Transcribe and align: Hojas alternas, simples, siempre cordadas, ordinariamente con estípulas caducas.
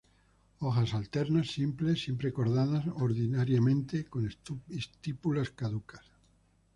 Hojas 0.61 0.95
alternas, 0.95 1.51
simples, 1.51 2.01
siempre 2.05 2.33
cordadas, 2.33 2.85
ordinariamente 2.97 4.05
con 4.05 4.27
estípulas 4.67 5.51
caducas. 5.51 6.01